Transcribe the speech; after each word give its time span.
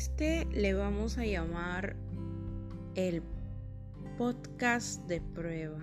este 0.00 0.46
le 0.46 0.72
vamos 0.72 1.18
a 1.18 1.26
llamar 1.26 1.94
el 2.94 3.22
podcast 4.16 5.06
de 5.06 5.20
prueba. 5.20 5.78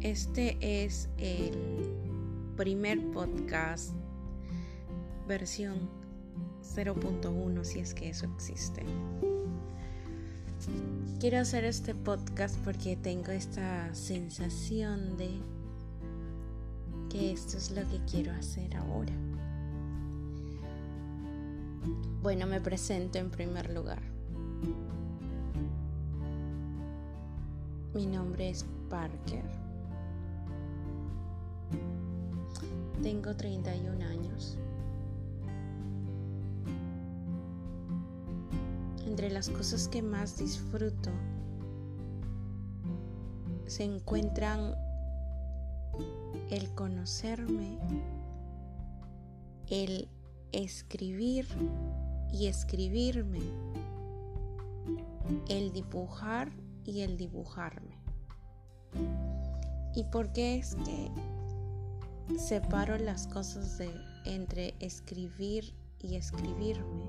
Este 0.00 0.56
es 0.58 1.08
el 1.16 1.52
primer 2.56 3.08
podcast 3.12 3.94
versión 5.28 5.88
0.1 6.74 7.62
si 7.62 7.78
es 7.78 7.94
que 7.94 8.08
eso 8.08 8.26
existe. 8.34 8.82
Quiero 11.20 11.38
hacer 11.38 11.62
este 11.62 11.94
podcast 11.94 12.58
porque 12.64 12.96
tengo 12.96 13.30
esta 13.30 13.94
sensación 13.94 15.16
de 15.16 15.38
que 17.10 17.30
esto 17.30 17.58
es 17.58 17.70
lo 17.70 17.88
que 17.88 18.00
quiero 18.10 18.32
hacer 18.32 18.74
ahora. 18.74 19.29
Bueno, 22.22 22.46
me 22.46 22.60
presento 22.60 23.18
en 23.18 23.30
primer 23.30 23.72
lugar. 23.72 24.02
Mi 27.94 28.04
nombre 28.04 28.50
es 28.50 28.66
Parker. 28.90 29.42
Tengo 33.02 33.34
31 33.34 34.04
años. 34.04 34.58
Entre 39.06 39.30
las 39.30 39.48
cosas 39.48 39.88
que 39.88 40.02
más 40.02 40.36
disfruto 40.36 41.08
se 43.64 43.84
encuentran 43.84 44.74
el 46.50 46.68
conocerme, 46.74 47.78
el 49.68 50.06
escribir 50.52 51.46
y 52.32 52.46
escribirme, 52.46 53.40
el 55.48 55.72
dibujar 55.72 56.50
y 56.84 57.00
el 57.00 57.16
dibujarme. 57.16 57.98
¿Y 59.94 60.04
por 60.04 60.32
qué 60.32 60.56
es 60.56 60.76
que 60.76 61.10
separo 62.38 62.98
las 62.98 63.26
cosas 63.26 63.78
de 63.78 63.90
entre 64.24 64.74
escribir 64.80 65.74
y 66.00 66.16
escribirme? 66.16 67.04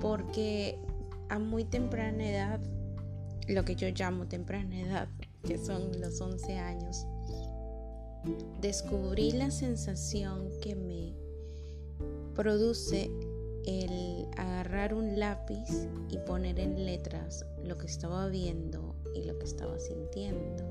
Porque 0.00 0.78
a 1.28 1.38
muy 1.38 1.64
temprana 1.64 2.28
edad, 2.28 2.60
lo 3.48 3.64
que 3.64 3.74
yo 3.74 3.88
llamo 3.88 4.26
temprana 4.26 4.80
edad, 4.80 5.08
que 5.44 5.58
son 5.58 6.00
los 6.00 6.20
11 6.20 6.58
años, 6.58 7.06
descubrí 8.60 9.32
la 9.32 9.50
sensación 9.50 10.48
que 10.60 10.74
me 10.74 11.14
produce 12.34 13.10
el 13.66 14.26
agarrar 14.36 14.94
un 14.94 15.18
lápiz 15.18 15.88
y 16.10 16.18
poner 16.18 16.58
en 16.60 16.84
letras 16.84 17.46
lo 17.64 17.76
que 17.78 17.86
estaba 17.86 18.28
viendo 18.28 18.94
y 19.14 19.24
lo 19.24 19.38
que 19.38 19.44
estaba 19.44 19.78
sintiendo. 19.78 20.64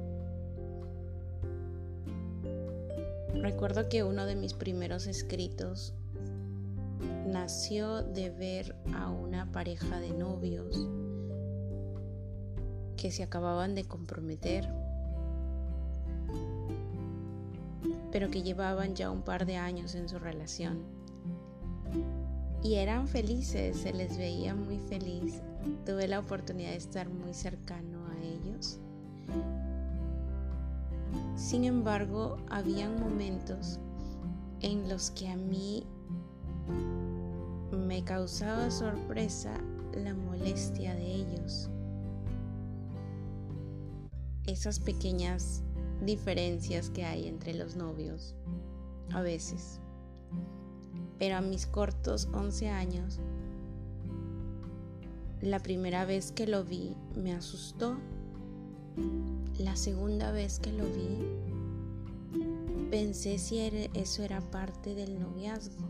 Recuerdo 3.36 3.88
que 3.88 4.04
uno 4.04 4.26
de 4.26 4.36
mis 4.36 4.54
primeros 4.54 5.08
escritos 5.08 5.94
nació 7.28 8.02
de 8.04 8.30
ver 8.30 8.76
a 8.94 9.10
una 9.10 9.52
pareja 9.52 10.00
de 10.00 10.12
novios 10.12 10.88
que 12.96 13.12
se 13.12 13.22
acababan 13.22 13.76
de 13.76 13.86
comprometer, 13.86 14.68
pero 18.12 18.32
que 18.32 18.42
llevaban 18.42 18.96
ya 18.96 19.12
un 19.12 19.22
par 19.22 19.46
de 19.46 19.58
años 19.58 19.94
en 19.94 20.10
su 20.10 20.18
relación 20.18 20.97
y 22.64 22.76
eran 22.76 23.08
felices, 23.08 23.78
se 23.78 23.94
les 23.94 24.18
veía 24.18 24.56
muy 24.56 24.80
feliz. 24.80 25.42
Tuve 25.86 26.08
la 26.08 26.20
oportunidad 26.20 26.72
de 26.72 26.78
estar 26.78 27.10
muy 27.10 27.34
cercano 27.34 28.06
a 28.08 28.24
ellos. 28.24 28.80
Sin 31.36 31.64
embargo, 31.64 32.38
habían 32.50 33.00
momentos 33.00 33.80
en 34.62 34.90
los 34.90 35.12
que 35.12 35.30
a 35.30 35.36
mí 35.36 35.86
me 37.72 38.04
causaba 38.04 38.72
sorpresa 38.72 39.54
la 39.94 40.14
molestia 40.14 40.96
de 40.96 41.06
ellos. 41.06 41.70
Esas 44.46 44.80
pequeñas 44.80 45.64
diferencias 46.06 46.90
que 46.90 47.04
hay 47.04 47.28
entre 47.28 47.54
los 47.54 47.76
novios 47.76 48.36
a 49.14 49.22
veces 49.22 49.80
pero 51.20 51.38
a 51.38 51.42
mis 51.42 51.66
cortos 51.66 52.30
11 52.34 52.70
años, 52.70 53.20
la 55.42 55.60
primera 55.60 56.06
vez 56.06 56.32
que 56.32 56.48
lo 56.48 56.64
vi 56.64 56.96
me 57.16 57.34
asustó. 57.34 57.98
La 59.60 59.76
segunda 59.76 60.32
vez 60.32 60.60
que 60.60 60.72
lo 60.72 60.86
vi, 60.86 61.20
pensé 62.90 63.38
si 63.38 63.60
eso 63.94 64.24
era 64.24 64.42
parte 64.42 64.96
del 64.96 65.20
noviazgo. 65.20 65.86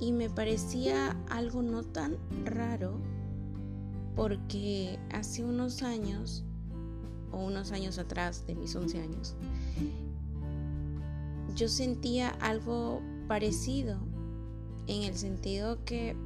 Y 0.00 0.12
me 0.12 0.30
parecía 0.30 1.16
algo 1.28 1.62
no 1.62 1.82
tan 1.82 2.16
raro 2.44 3.00
porque 4.14 4.98
hace 5.12 5.44
unos 5.44 5.82
años, 5.82 6.44
o 7.32 7.38
unos 7.38 7.72
años 7.72 7.98
atrás 7.98 8.46
de 8.46 8.54
mis 8.54 8.74
11 8.74 9.00
años, 9.00 9.34
yo 11.54 11.68
sentía 11.68 12.30
algo 12.40 13.00
parecido 13.28 13.98
en 14.86 15.02
el 15.02 15.14
sentido 15.14 15.84
que 15.84 16.16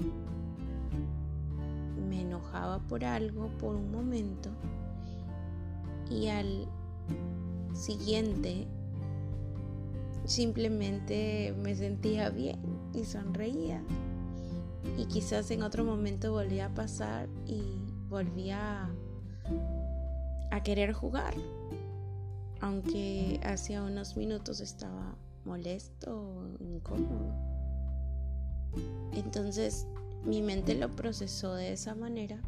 me 2.09 2.23
enojaba 2.23 2.79
por 2.79 3.05
algo 3.05 3.49
por 3.59 3.75
un 3.75 3.91
momento 3.91 4.51
y 6.09 6.29
al 6.29 6.69
siguiente 7.75 8.67
simplemente 10.25 11.55
me 11.61 11.75
sentía 11.75 12.31
bien 12.31 12.61
y 12.95 13.05
sonreía. 13.05 13.83
Y 14.97 15.07
quizás 15.07 15.51
en 15.51 15.62
otro 15.62 15.85
momento 15.85 16.33
volvía 16.33 16.67
a 16.67 16.75
pasar 16.75 17.29
y 17.47 17.62
volvía 18.09 18.89
a 20.51 20.62
querer 20.62 20.93
jugar 20.93 21.35
aunque 22.62 23.41
hacía 23.43 23.83
unos 23.83 24.17
minutos 24.17 24.61
estaba 24.61 25.17
molesto, 25.45 26.57
incómodo. 26.61 27.33
Entonces 29.13 29.87
mi 30.25 30.41
mente 30.43 30.75
lo 30.75 30.89
procesó 30.91 31.55
de 31.55 31.73
esa 31.73 31.95
manera 31.95 32.41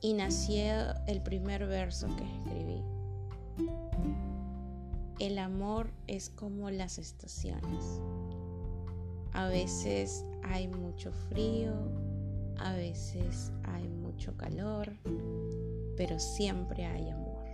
y 0.00 0.12
nació 0.12 0.94
el 1.06 1.22
primer 1.22 1.66
verso 1.66 2.06
que 2.16 2.24
escribí. 2.24 2.82
El 5.18 5.38
amor 5.38 5.90
es 6.06 6.30
como 6.30 6.70
las 6.70 6.98
estaciones. 6.98 8.00
A 9.32 9.48
veces 9.48 10.24
hay 10.42 10.68
mucho 10.68 11.10
frío, 11.30 11.72
a 12.58 12.74
veces 12.74 13.50
hay 13.64 13.88
mucho 13.88 14.36
calor, 14.36 14.92
pero 15.96 16.18
siempre 16.18 16.84
hay 16.84 17.10
amor. 17.10 17.44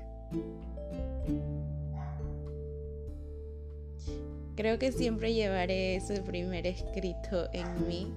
Creo 4.61 4.79
que 4.79 4.93
siempre 4.93 5.33
llevaré 5.33 5.97
ese 5.97 6.21
primer 6.21 6.67
escrito 6.67 7.49
en 7.55 7.89
mí, 7.89 8.13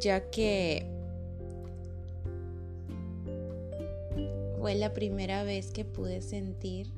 ya 0.00 0.30
que 0.30 0.86
fue 4.58 4.76
la 4.76 4.94
primera 4.94 5.44
vez 5.44 5.72
que 5.72 5.84
pude 5.84 6.22
sentir 6.22 6.90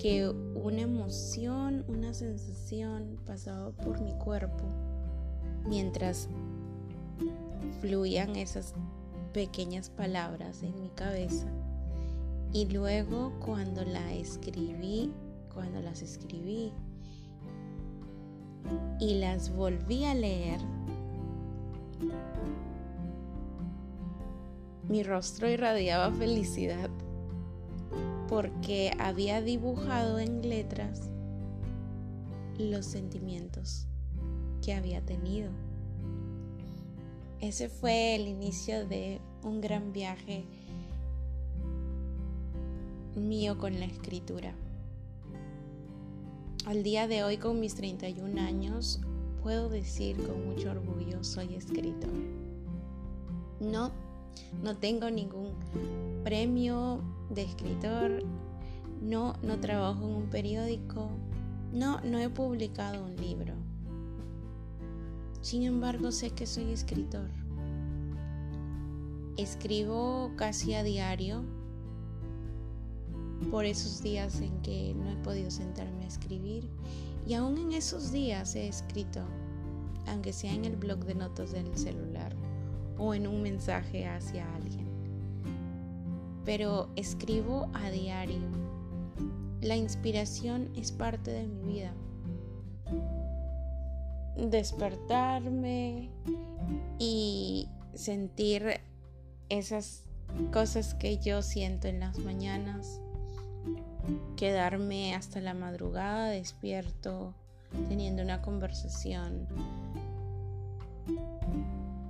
que 0.00 0.28
una 0.54 0.82
emoción, 0.82 1.84
una 1.88 2.14
sensación 2.14 3.18
pasaba 3.26 3.72
por 3.72 4.00
mi 4.00 4.12
cuerpo 4.12 4.62
mientras 5.66 6.28
fluían 7.80 8.36
esas 8.36 8.72
pequeñas 9.32 9.90
palabras 9.90 10.62
en 10.62 10.80
mi 10.80 10.88
cabeza 10.90 11.46
y 12.52 12.66
luego 12.66 13.32
cuando 13.44 13.84
la 13.84 14.12
escribí, 14.14 15.12
cuando 15.52 15.80
las 15.80 16.02
escribí 16.02 16.72
y 19.00 19.14
las 19.20 19.54
volví 19.54 20.04
a 20.04 20.14
leer, 20.14 20.60
mi 24.88 25.02
rostro 25.02 25.48
irradiaba 25.50 26.10
felicidad 26.12 26.90
porque 28.28 28.92
había 28.98 29.42
dibujado 29.42 30.18
en 30.18 30.48
letras 30.48 31.10
los 32.58 32.86
sentimientos 32.86 33.86
que 34.62 34.74
había 34.74 35.00
tenido. 35.04 35.50
Ese 37.40 37.68
fue 37.68 38.16
el 38.16 38.26
inicio 38.26 38.84
de 38.88 39.20
un 39.44 39.60
gran 39.60 39.92
viaje 39.92 40.44
mío 43.14 43.58
con 43.58 43.78
la 43.78 43.86
escritura. 43.86 44.54
Al 46.66 46.82
día 46.82 47.06
de 47.06 47.22
hoy, 47.22 47.36
con 47.36 47.60
mis 47.60 47.76
31 47.76 48.40
años, 48.40 49.00
puedo 49.40 49.68
decir 49.68 50.16
con 50.16 50.48
mucho 50.48 50.72
orgullo 50.72 51.22
soy 51.22 51.54
escritor. 51.54 52.10
No, 53.60 53.92
no 54.60 54.76
tengo 54.76 55.08
ningún 55.08 55.54
premio 56.24 57.00
de 57.30 57.42
escritor, 57.42 58.24
no, 59.00 59.34
no 59.42 59.60
trabajo 59.60 60.04
en 60.04 60.14
un 60.14 60.28
periódico, 60.28 61.08
no, 61.72 62.00
no 62.00 62.18
he 62.18 62.28
publicado 62.28 63.04
un 63.04 63.14
libro. 63.14 63.54
Sin 65.40 65.62
embargo, 65.62 66.10
sé 66.12 66.30
que 66.30 66.46
soy 66.46 66.72
escritor. 66.72 67.30
Escribo 69.36 70.32
casi 70.36 70.74
a 70.74 70.82
diario 70.82 71.44
por 73.50 73.64
esos 73.64 74.02
días 74.02 74.40
en 74.40 74.60
que 74.62 74.94
no 74.94 75.08
he 75.10 75.16
podido 75.16 75.50
sentarme 75.50 76.04
a 76.04 76.08
escribir 76.08 76.68
y 77.26 77.34
aún 77.34 77.56
en 77.56 77.72
esos 77.72 78.10
días 78.10 78.56
he 78.56 78.66
escrito, 78.66 79.20
aunque 80.06 80.32
sea 80.32 80.52
en 80.52 80.64
el 80.64 80.76
blog 80.76 81.04
de 81.04 81.14
notas 81.14 81.52
del 81.52 81.76
celular 81.76 82.34
o 82.98 83.14
en 83.14 83.26
un 83.26 83.42
mensaje 83.42 84.06
hacia 84.06 84.52
alguien. 84.56 84.88
Pero 86.44 86.88
escribo 86.96 87.68
a 87.74 87.90
diario. 87.90 88.40
La 89.60 89.76
inspiración 89.76 90.70
es 90.74 90.90
parte 90.90 91.30
de 91.30 91.46
mi 91.46 91.62
vida. 91.62 91.92
Despertarme 94.38 96.10
y 96.98 97.68
sentir 97.94 98.80
esas 99.48 100.04
cosas 100.52 100.94
que 100.94 101.18
yo 101.18 101.42
siento 101.42 101.88
en 101.88 102.00
las 102.00 102.18
mañanas. 102.18 103.00
Quedarme 104.36 105.14
hasta 105.14 105.40
la 105.40 105.54
madrugada 105.54 106.30
despierto, 106.30 107.34
teniendo 107.88 108.22
una 108.22 108.40
conversación, 108.40 109.46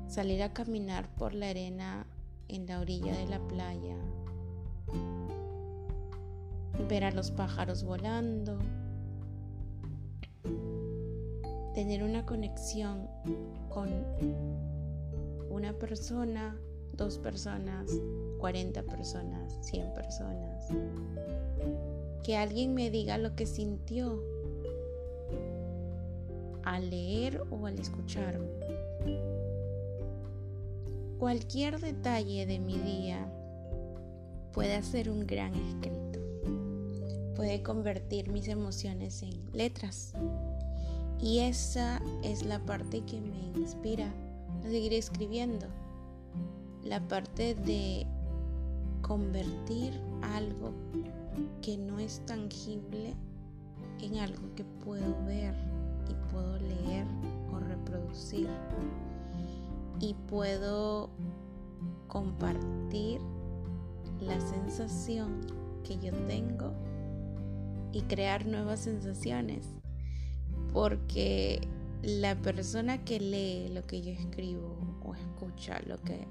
salir 0.06 0.42
a 0.42 0.52
caminar 0.52 1.08
por 1.16 1.34
la 1.34 1.48
arena 1.48 2.06
en 2.48 2.66
la 2.66 2.80
orilla 2.80 3.16
de 3.16 3.26
la 3.26 3.40
playa, 3.40 3.96
ver 6.88 7.04
a 7.04 7.10
los 7.10 7.30
pájaros 7.30 7.82
volando, 7.82 8.58
tener 11.78 12.02
una 12.02 12.26
conexión 12.26 13.06
con 13.68 13.88
una 15.48 15.72
persona, 15.74 16.60
dos 16.94 17.18
personas, 17.18 17.88
40 18.40 18.82
personas, 18.82 19.56
100 19.60 19.94
personas 19.94 20.72
que 22.24 22.36
alguien 22.36 22.74
me 22.74 22.90
diga 22.90 23.16
lo 23.16 23.36
que 23.36 23.46
sintió 23.46 24.20
al 26.64 26.90
leer 26.90 27.44
o 27.48 27.64
al 27.64 27.78
escucharme. 27.78 28.48
Cualquier 31.20 31.78
detalle 31.78 32.44
de 32.44 32.58
mi 32.58 32.76
día 32.76 33.32
puede 34.52 34.74
hacer 34.74 35.10
un 35.10 35.28
gran 35.28 35.54
escrito. 35.54 36.18
Puede 37.36 37.62
convertir 37.62 38.32
mis 38.32 38.48
emociones 38.48 39.22
en 39.22 39.48
letras. 39.52 40.12
Y 41.20 41.40
esa 41.40 42.00
es 42.22 42.44
la 42.44 42.60
parte 42.60 43.00
que 43.02 43.20
me 43.20 43.58
inspira 43.58 44.12
a 44.64 44.68
seguir 44.68 44.92
escribiendo. 44.92 45.66
La 46.84 47.00
parte 47.00 47.54
de 47.54 48.06
convertir 49.02 49.92
algo 50.22 50.72
que 51.60 51.76
no 51.76 51.98
es 51.98 52.24
tangible 52.26 53.14
en 54.00 54.18
algo 54.18 54.54
que 54.54 54.64
puedo 54.64 55.24
ver 55.24 55.54
y 56.08 56.32
puedo 56.32 56.56
leer 56.58 57.06
o 57.52 57.58
reproducir 57.58 58.48
y 60.00 60.14
puedo 60.28 61.10
compartir 62.06 63.20
la 64.20 64.40
sensación 64.40 65.40
que 65.84 65.98
yo 65.98 66.12
tengo 66.26 66.72
y 67.92 68.02
crear 68.02 68.46
nuevas 68.46 68.80
sensaciones 68.80 69.77
porque 70.72 71.60
la 72.02 72.36
persona 72.36 73.04
que 73.04 73.20
lee 73.20 73.68
lo 73.72 73.86
que 73.86 74.02
yo 74.02 74.12
escribo 74.12 74.76
o 75.02 75.14
escucha 75.14 75.80
lo 75.86 76.00
que 76.02 76.26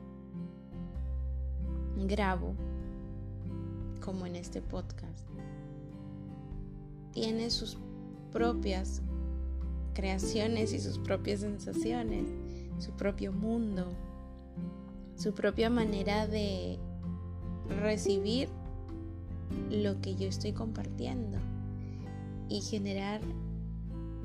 grabo 2.05 2.53
como 3.99 4.25
en 4.25 4.35
este 4.35 4.61
podcast. 4.61 5.25
Tiene 7.11 7.49
sus 7.49 7.77
propias 8.31 9.01
creaciones 9.93 10.73
y 10.73 10.79
sus 10.79 10.99
propias 10.99 11.39
sensaciones, 11.39 12.25
su 12.77 12.91
propio 12.91 13.33
mundo, 13.33 13.87
su 15.15 15.33
propia 15.33 15.69
manera 15.69 16.27
de 16.27 16.77
recibir 17.81 18.49
lo 19.71 19.99
que 20.01 20.15
yo 20.15 20.27
estoy 20.27 20.53
compartiendo 20.53 21.37
y 22.47 22.61
generar 22.61 23.21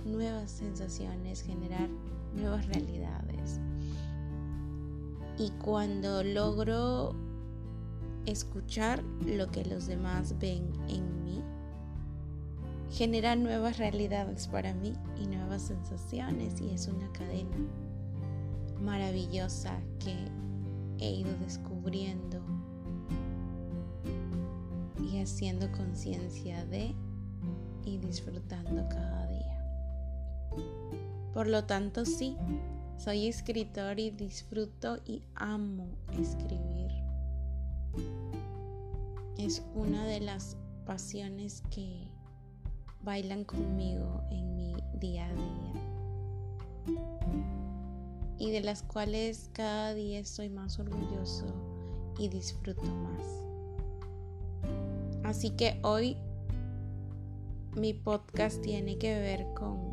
nuevas 0.05 0.51
sensaciones, 0.51 1.43
generar 1.43 1.89
nuevas 2.35 2.67
realidades. 2.67 3.61
Y 5.39 5.51
cuando 5.63 6.23
logro 6.23 7.15
escuchar 8.27 9.03
lo 9.27 9.51
que 9.51 9.65
los 9.65 9.87
demás 9.87 10.39
ven 10.39 10.73
en 10.89 11.25
mí 11.25 11.43
genera 12.91 13.35
nuevas 13.37 13.79
realidades 13.79 14.47
para 14.49 14.75
mí 14.75 14.93
y 15.19 15.27
nuevas 15.27 15.63
sensaciones 15.63 16.61
y 16.61 16.71
es 16.71 16.89
una 16.89 17.11
cadena 17.13 17.57
maravillosa 18.83 19.81
que 19.99 20.15
he 20.99 21.11
ido 21.11 21.33
descubriendo 21.39 22.41
y 25.03 25.21
haciendo 25.21 25.71
conciencia 25.73 26.65
de 26.67 26.95
y 27.85 27.99
disfrutando 27.99 28.87
cada 28.89 29.27
día. 29.27 29.32
Por 31.33 31.49
lo 31.49 31.65
tanto, 31.65 32.05
sí, 32.05 32.37
soy 32.99 33.27
escritor 33.27 33.99
y 33.99 34.11
disfruto 34.11 34.99
y 35.07 35.23
amo 35.35 35.89
escribir 36.19 36.93
es 39.45 39.63
una 39.75 40.07
de 40.07 40.21
las 40.21 40.57
pasiones 40.87 41.63
que 41.71 42.07
bailan 43.03 43.45
conmigo 43.45 44.23
en 44.31 44.55
mi 44.55 44.77
día 44.95 45.27
a 45.27 45.35
día 45.35 45.73
y 48.39 48.51
de 48.51 48.61
las 48.61 48.83
cuales 48.85 49.51
cada 49.53 49.95
día 49.95 50.21
estoy 50.21 50.49
más 50.49 50.79
orgulloso 50.79 51.47
y 52.19 52.29
disfruto 52.29 52.85
más. 52.85 53.27
Así 55.25 55.51
que 55.51 55.81
hoy 55.83 56.17
mi 57.75 57.95
podcast 57.95 58.61
tiene 58.63 58.99
que 58.99 59.19
ver 59.19 59.47
con 59.55 59.92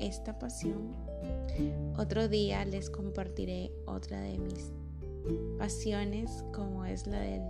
esta 0.00 0.38
pasión. 0.38 0.96
Otro 1.96 2.28
día 2.28 2.64
les 2.64 2.90
compartiré 2.90 3.70
otra 3.86 4.20
de 4.20 4.38
mis 4.38 4.72
pasiones 5.58 6.44
como 6.52 6.84
es 6.84 7.06
la 7.06 7.20
del 7.20 7.42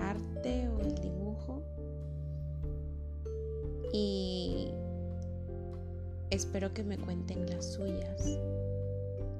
arte 0.00 0.68
o 0.68 0.80
el 0.80 0.94
dibujo. 0.94 1.62
Y 3.92 4.68
espero 6.30 6.72
que 6.72 6.84
me 6.84 6.96
cuenten 6.98 7.46
las 7.46 7.74
suyas. 7.74 8.38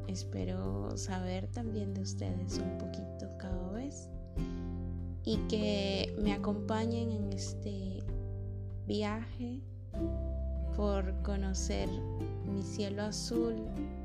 Espero 0.09 0.97
saber 0.97 1.47
también 1.49 1.95
de 1.95 2.03
ustedes 2.03 2.59
un 2.59 2.77
poquito 2.77 3.31
cada 3.39 3.71
vez 3.71 4.11
y 5.25 5.37
que 5.49 6.15
me 6.21 6.33
acompañen 6.33 7.13
en 7.13 7.33
este 7.33 8.03
viaje 8.87 9.61
por 10.77 11.15
conocer 11.23 11.89
mi 12.53 12.63
cielo 12.63 13.03
azul 13.03 13.55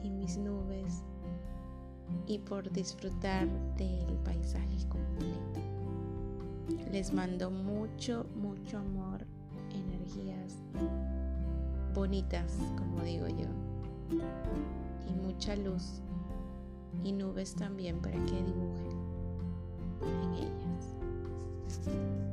y 0.03 0.09
mis 0.09 0.37
nubes 0.37 1.03
y 2.25 2.39
por 2.39 2.71
disfrutar 2.71 3.47
del 3.77 4.17
paisaje 4.23 4.87
completo. 4.89 5.59
Les 6.91 7.13
mando 7.13 7.51
mucho, 7.51 8.25
mucho 8.35 8.77
amor, 8.77 9.25
energías 9.71 10.55
bonitas, 11.93 12.57
como 12.77 13.03
digo 13.03 13.27
yo, 13.27 13.47
y 15.09 15.13
mucha 15.13 15.55
luz 15.55 16.01
y 17.03 17.11
nubes 17.11 17.55
también 17.55 17.99
para 17.99 18.17
que 18.25 18.43
dibujen 18.43 18.97
en 20.01 20.33
ellas. 20.35 22.26